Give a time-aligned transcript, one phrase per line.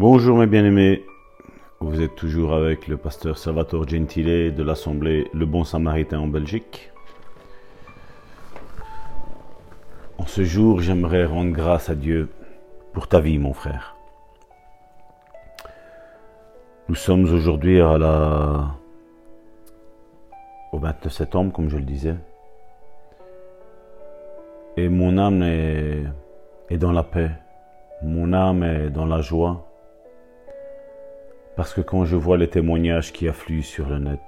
[0.00, 1.04] Bonjour mes bien-aimés,
[1.78, 6.90] vous êtes toujours avec le pasteur Salvatore Gentile de l'Assemblée Le Bon Samaritain en Belgique.
[10.16, 12.30] En ce jour, j'aimerais rendre grâce à Dieu
[12.94, 13.94] pour ta vie, mon frère.
[16.88, 18.70] Nous sommes aujourd'hui à la...
[20.72, 22.16] au 29 septembre, comme je le disais.
[24.78, 26.04] Et mon âme est,
[26.70, 27.32] est dans la paix.
[28.02, 29.66] Mon âme est dans la joie.
[31.56, 34.20] Parce que quand je vois les témoignages qui affluent sur le net,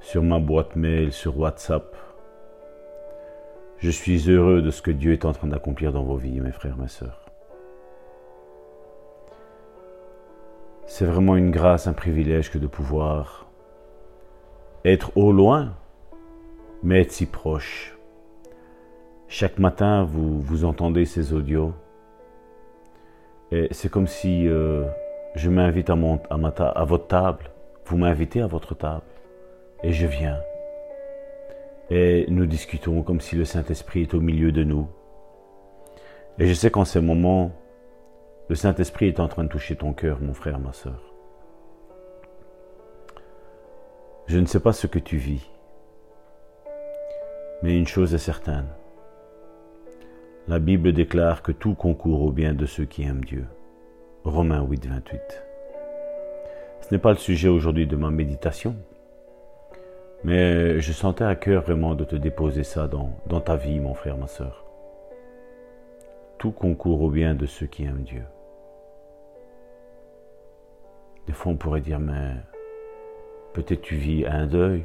[0.00, 1.96] sur ma boîte mail, sur WhatsApp,
[3.78, 6.52] je suis heureux de ce que Dieu est en train d'accomplir dans vos vies, mes
[6.52, 7.20] frères, mes sœurs.
[10.86, 13.46] C'est vraiment une grâce, un privilège que de pouvoir
[14.84, 15.74] être au loin,
[16.82, 17.96] mais être si proche.
[19.28, 21.72] Chaque matin, vous, vous entendez ces audios.
[23.50, 24.84] Et c'est comme si euh,
[25.34, 27.50] je m'invite à, mon, à, votre table,
[27.86, 29.02] vous m'invitez à votre table,
[29.82, 30.40] et je viens.
[31.90, 34.88] Et nous discutons comme si le Saint-Esprit est au milieu de nous.
[36.38, 37.52] Et je sais qu'en ces moments,
[38.48, 41.12] le Saint-Esprit est en train de toucher ton cœur, mon frère, ma soeur.
[44.26, 45.50] Je ne sais pas ce que tu vis,
[47.62, 48.66] mais une chose est certaine.
[50.48, 53.46] La Bible déclare que tout concourt au bien de ceux qui aiment Dieu.
[54.24, 55.44] Romains 8, 28.
[56.80, 58.76] Ce n'est pas le sujet aujourd'hui de ma méditation,
[60.22, 63.94] mais je sentais à cœur vraiment de te déposer ça dans, dans ta vie, mon
[63.94, 64.64] frère, ma soeur.
[66.38, 68.22] Tout concourt au bien de ceux qui aiment Dieu.
[71.26, 72.36] Des fois, on pourrait dire, mais
[73.54, 74.84] peut-être tu vis un deuil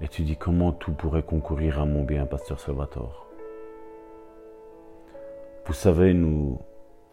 [0.00, 3.26] et tu dis comment tout pourrait concourir à mon bien, pasteur Salvatore?
[5.66, 6.60] Vous savez, nous,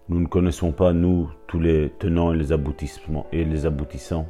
[0.08, 4.28] nous ne connaissons pas, nous, tous les tenants et les aboutissants.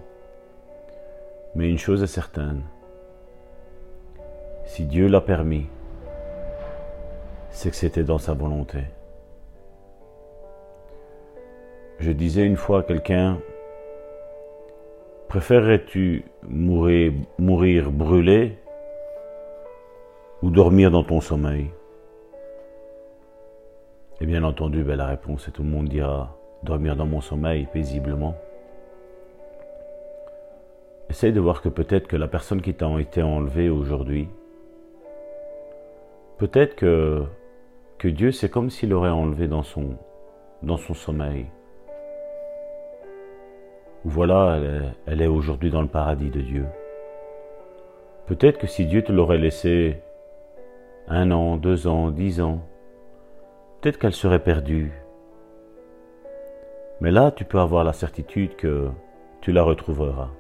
[1.54, 2.64] Mais une chose est certaine.
[4.66, 5.68] Si Dieu l'a permis,
[7.50, 8.80] c'est que c'était dans sa volonté.
[12.00, 13.40] Je disais une fois à quelqu'un,
[15.28, 18.58] préférerais-tu mourir brûlé
[20.42, 21.70] ou dormir dans ton sommeil?
[24.22, 27.68] Et bien entendu, ben, la réponse est tout le monde dira dormir dans mon sommeil
[27.72, 28.36] paisiblement.
[31.10, 34.28] Essaye de voir que peut-être que la personne qui t'a été enlevée aujourd'hui,
[36.38, 37.24] peut-être que,
[37.98, 39.98] que Dieu, c'est comme s'il l'aurait enlevé dans son,
[40.64, 41.46] dans son sommeil.
[44.04, 46.66] Voilà, elle est, elle est aujourd'hui dans le paradis de Dieu.
[48.28, 50.02] Peut-être que si Dieu te l'aurait laissé
[51.08, 52.62] un an, deux ans, dix ans,
[53.86, 54.92] peut-être qu'elle serait perdue.
[57.02, 58.90] Mais là, tu peux avoir la certitude que
[59.42, 60.32] tu la retrouveras.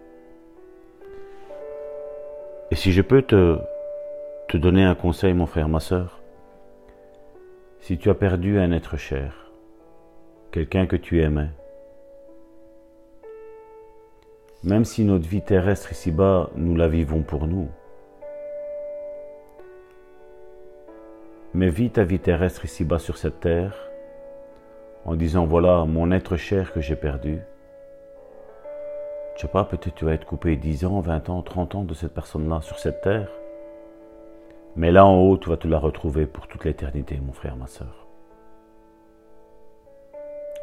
[2.71, 3.59] Et si je peux te,
[4.47, 6.23] te donner un conseil, mon frère, ma soeur,
[7.81, 9.51] si tu as perdu un être cher,
[10.51, 11.51] quelqu'un que tu aimais,
[14.63, 17.69] même si notre vie terrestre ici-bas, nous la vivons pour nous,
[21.55, 23.89] mais vis ta vie terrestre ici-bas sur cette terre
[25.05, 27.39] en disant voilà mon être cher que j'ai perdu.
[29.35, 31.93] Je sais pas, peut-être tu vas être coupé 10 ans, 20 ans, 30 ans de
[31.93, 33.31] cette personne-là sur cette terre.
[34.75, 37.67] Mais là en haut, tu vas te la retrouver pour toute l'éternité, mon frère, ma
[37.67, 38.05] soeur.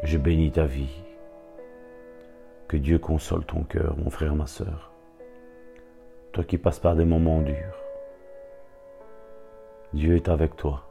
[0.03, 1.03] Je bénis ta vie.
[2.69, 4.92] Que Dieu console ton cœur, mon frère, ma soeur.
[6.32, 7.81] Toi qui passes par des moments durs.
[9.94, 10.82] Dieu est avec toi.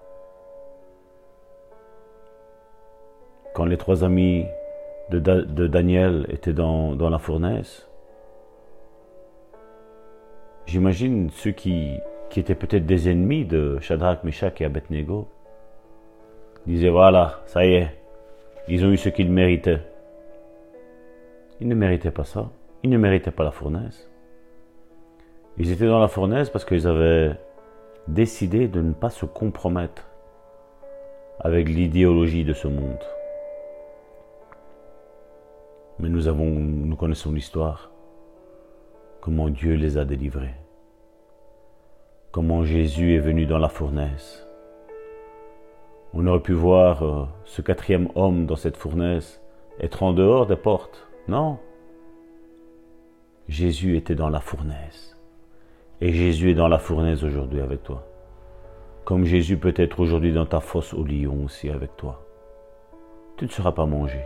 [3.54, 4.46] Quand les trois amis
[5.10, 5.20] de,
[5.68, 7.88] Daniel étaient dans, la fournaise,
[10.66, 11.98] j'imagine ceux qui,
[12.30, 15.28] qui étaient peut-être des ennemis de Shadrach, Meshach et Abednego
[16.68, 17.98] disaient voilà, ça y est,
[18.68, 19.82] ils ont eu ce qu'ils méritaient.
[21.60, 22.50] Ils ne méritaient pas ça.
[22.84, 24.10] Ils ne méritaient pas la fournaise.
[25.58, 27.36] Ils étaient dans la fournaise parce qu'ils avaient
[28.08, 30.08] décider de ne pas se compromettre
[31.40, 33.04] avec l'idéologie de ce monde.
[36.00, 37.92] Mais nous avons, nous connaissons l'histoire,
[39.22, 40.56] comment Dieu les a délivrés,
[42.32, 44.48] comment Jésus est venu dans la fournaise.
[46.14, 49.42] On aurait pu voir euh, ce quatrième homme dans cette fournaise
[49.80, 51.08] être en dehors des portes.
[51.28, 51.58] Non.
[53.48, 55.18] Jésus était dans la fournaise.
[56.04, 58.04] Et Jésus est dans la fournaise aujourd'hui avec toi.
[59.06, 62.26] Comme Jésus peut être aujourd'hui dans ta fosse au lion aussi avec toi.
[63.38, 64.20] tu ne seras pas mangé.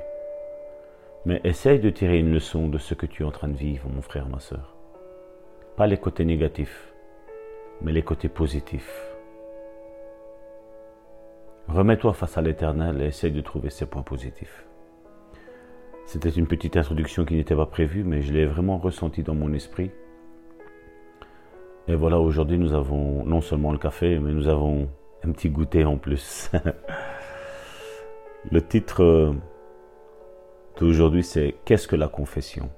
[1.26, 3.90] Mais essaye de tirer une leçon de ce que tu es en train de vivre,
[3.94, 4.74] mon frère, ma soeur.
[5.76, 6.94] Pas les côtés négatifs,
[7.82, 9.14] mais les côtés positifs.
[11.68, 14.66] Remets-toi face à l'Éternel et essaye de trouver ses points positifs.
[16.06, 19.52] C'était une petite introduction qui n'était pas prévue, mais je l'ai vraiment ressenti dans mon
[19.52, 19.92] esprit.
[21.88, 24.90] Et voilà, aujourd'hui, nous avons non seulement le café, mais nous avons
[25.24, 26.50] un petit goûter en plus.
[28.52, 29.36] le titre
[30.80, 32.70] d'aujourd'hui, c'est Qu'est-ce que la confession?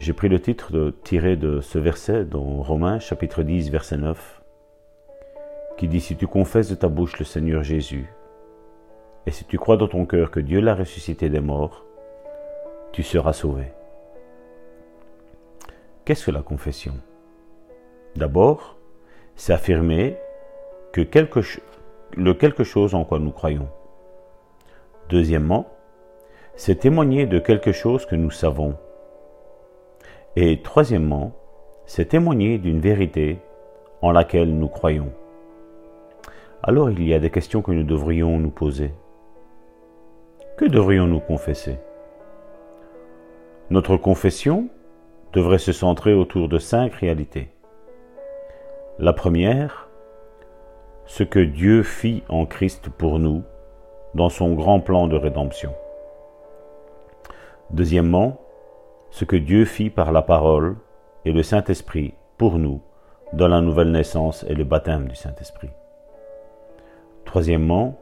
[0.00, 4.42] J'ai pris le titre de, tiré de ce verset dans Romains chapitre 10, verset 9,
[5.76, 8.12] qui dit Si tu confesses de ta bouche le Seigneur Jésus,
[9.26, 11.84] et si tu crois dans ton cœur que Dieu l'a ressuscité des morts,
[12.92, 13.66] tu seras sauvé.
[16.10, 16.94] Qu'est-ce que la confession?
[18.16, 18.76] D'abord,
[19.36, 20.16] c'est affirmer
[20.92, 21.02] que
[22.16, 23.68] le quelque chose en quoi nous croyons.
[25.08, 25.68] Deuxièmement,
[26.56, 28.74] c'est témoigner de quelque chose que nous savons.
[30.34, 31.30] Et troisièmement,
[31.86, 33.38] c'est témoigner d'une vérité
[34.02, 35.12] en laquelle nous croyons.
[36.64, 38.92] Alors il y a des questions que nous devrions nous poser.
[40.56, 41.78] Que devrions-nous confesser?
[43.70, 44.70] Notre confession
[45.32, 47.50] devrait se centrer autour de cinq réalités.
[48.98, 49.88] La première,
[51.06, 53.42] ce que Dieu fit en Christ pour nous
[54.14, 55.72] dans son grand plan de rédemption.
[57.70, 58.40] Deuxièmement,
[59.10, 60.76] ce que Dieu fit par la parole
[61.24, 62.80] et le Saint-Esprit pour nous
[63.32, 65.70] dans la nouvelle naissance et le baptême du Saint-Esprit.
[67.24, 67.98] Troisièmement,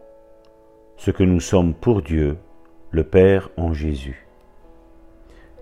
[0.97, 2.39] ce que nous sommes pour Dieu
[2.91, 4.27] le Père en Jésus.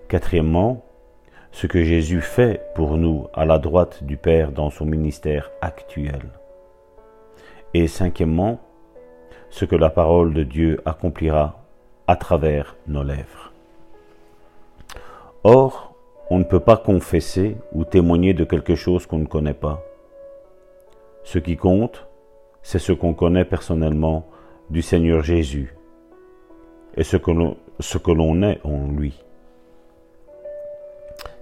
[0.07, 0.85] Quatrièmement,
[1.57, 6.21] ce que Jésus fait pour nous à la droite du Père dans son ministère actuel.
[7.73, 8.59] Et cinquièmement,
[9.49, 11.65] ce que la parole de Dieu accomplira
[12.05, 13.51] à travers nos lèvres.
[15.43, 15.95] Or,
[16.29, 19.81] on ne peut pas confesser ou témoigner de quelque chose qu'on ne connaît pas.
[21.23, 22.07] Ce qui compte,
[22.61, 24.27] c'est ce qu'on connaît personnellement
[24.69, 25.75] du Seigneur Jésus
[26.95, 27.31] et ce que
[28.11, 29.23] l'on est en lui.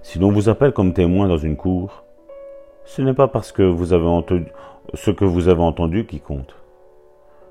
[0.06, 2.04] Si l'on vous appelle comme témoin dans une cour,
[2.84, 4.46] ce n'est pas parce que vous avez entendu
[4.94, 6.54] ce que vous avez entendu qui compte,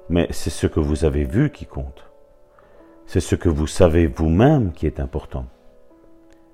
[0.08, 2.10] mais c'est ce que vous avez vu qui compte.
[3.08, 5.48] C'est ce que vous savez vous-même qui est important.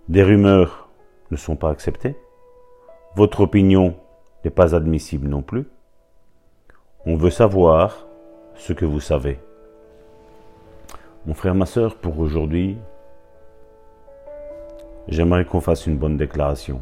[0.10, 0.90] Des rumeurs
[1.30, 2.16] ne sont pas acceptées.
[3.16, 3.94] Votre opinion
[4.44, 5.68] n'est pas admissible non plus.
[7.06, 8.08] On veut savoir
[8.56, 9.38] ce que vous savez.
[11.28, 12.80] Mon frère, ma soeur, pour aujourd'hui,
[15.08, 16.82] j'aimerais qu'on fasse une bonne déclaration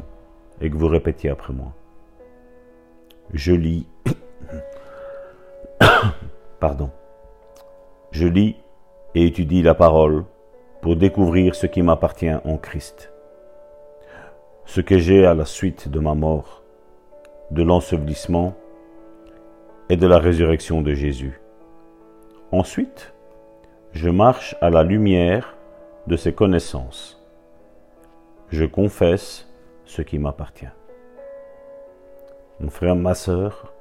[0.60, 1.72] et que vous répétiez après moi.
[3.32, 3.86] Je lis,
[6.60, 6.90] pardon,
[8.10, 8.56] je lis
[9.14, 10.24] et étudie la parole
[10.80, 13.12] pour découvrir ce qui m'appartient en Christ,
[14.64, 16.62] ce que j'ai à la suite de ma mort,
[17.50, 18.54] de l'ensevelissement
[19.88, 21.40] et de la résurrection de Jésus.
[22.52, 23.12] Ensuite,
[23.92, 25.56] je marche à la lumière
[26.06, 27.19] de ses connaissances.
[28.50, 29.46] Je confesse
[29.84, 30.66] ce qui m'appartient.
[32.58, 33.72] Mon frère, ma sœur,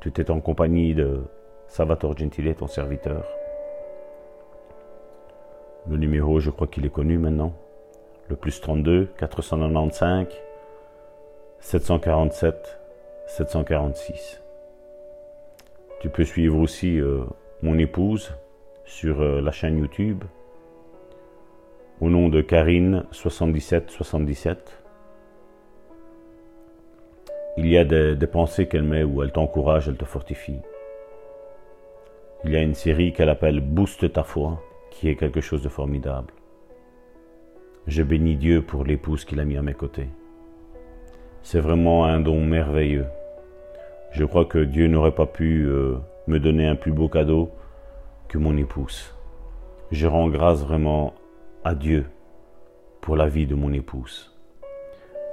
[0.00, 1.22] tu es en compagnie de
[1.68, 3.24] Salvatore Gentile, ton serviteur.
[5.88, 7.54] Le numéro, je crois qu'il est connu maintenant.
[8.28, 10.26] Le plus 32 495
[11.60, 12.78] 747
[13.26, 14.42] 746.
[16.00, 17.24] Tu peux suivre aussi euh,
[17.62, 18.34] mon épouse
[18.84, 20.22] sur euh, la chaîne YouTube
[22.00, 24.82] au nom de Karine 7777.
[27.56, 30.58] Il y a des, pensées qu'elle met où elle t'encourage, elle te fortifie.
[32.44, 34.60] Il y a une série qu'elle appelle Booste ta foi,
[34.90, 36.32] qui est quelque chose de formidable.
[37.86, 40.08] Je bénis Dieu pour l'épouse qu'il a mis à mes côtés.
[41.42, 43.06] C'est vraiment un don merveilleux.
[44.10, 45.96] Je crois que Dieu n'aurait pas pu euh,
[46.26, 47.50] me donner un plus beau cadeau
[48.28, 49.14] que mon épouse.
[49.90, 51.14] Je rends grâce vraiment
[51.64, 52.04] à Dieu
[53.00, 54.30] pour la vie de mon épouse.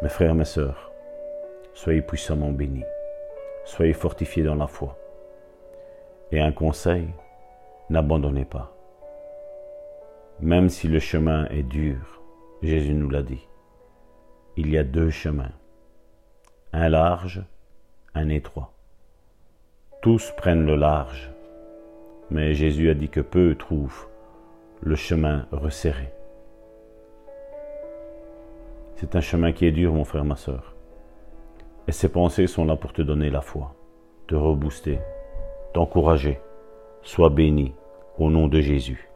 [0.02, 0.92] Mes frères, mes sœurs,
[1.74, 2.86] soyez puissamment bénis.
[3.66, 4.98] Soyez fortifiés dans la foi.
[6.32, 7.10] Et un conseil,
[7.90, 8.74] n'abandonnez pas.
[10.40, 12.22] Même si le chemin est dur,
[12.62, 13.46] Jésus nous l'a dit,
[14.56, 15.52] il y a deux chemins,
[16.72, 17.44] un large,
[18.16, 18.74] un étroit.
[20.02, 21.30] Tous prennent le large,
[22.30, 24.08] mais Jésus a dit que peu trouvent
[24.82, 26.12] le chemin resserré.
[29.02, 30.76] C'est un chemin qui est dur, mon frère, ma soeur.
[31.88, 33.74] Et ces pensées sont là pour te donner la foi,
[34.28, 35.00] te rebooster,
[35.74, 36.40] t'encourager,
[37.02, 37.74] Sois béni
[38.20, 39.11] au nom de Jésus.